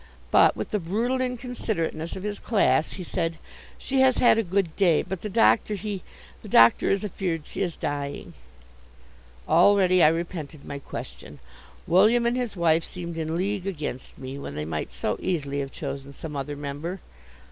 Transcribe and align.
But, 0.31 0.55
with 0.57 0.71
the 0.71 0.79
brutal 0.79 1.19
inconsiderateness 1.21 2.15
of 2.15 2.23
his 2.23 2.39
class, 2.39 2.93
he 2.93 3.03
said: 3.03 3.37
"She 3.77 3.99
has 3.99 4.17
had 4.17 4.39
a 4.39 4.43
good 4.43 4.75
day, 4.75 5.03
but 5.03 5.21
the 5.21 5.29
doctor, 5.29 5.75
he 5.75 6.01
the 6.41 6.47
doctor 6.49 6.89
is 6.89 7.05
afeard 7.05 7.43
she 7.45 7.61
is 7.61 7.75
dying." 7.75 8.33
Already 9.47 10.01
I 10.01 10.07
repented 10.07 10.65
my 10.65 10.79
question. 10.79 11.37
William 11.85 12.25
and 12.25 12.35
his 12.35 12.55
wife 12.55 12.83
seemed 12.83 13.19
in 13.19 13.37
league 13.37 13.67
against 13.67 14.17
me, 14.17 14.39
when 14.39 14.55
they 14.55 14.65
might 14.65 14.91
so 14.91 15.17
easily 15.21 15.59
have 15.59 15.71
chosen 15.71 16.13
some 16.13 16.35
other 16.35 16.55
member. 16.55 16.99